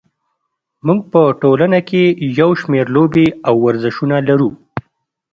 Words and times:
موږ 0.85 0.99
په 1.11 1.21
ټولنه 1.41 1.79
کې 1.89 2.03
یو 2.39 2.49
شمېر 2.61 2.85
لوبې 2.95 3.27
او 3.47 3.55
ورزشونه 3.65 4.17
لرو. 4.27 4.49